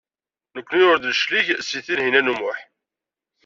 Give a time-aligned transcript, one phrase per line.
[0.55, 2.59] Nekkni ur d-neclig seg Tinhinan u Muḥ.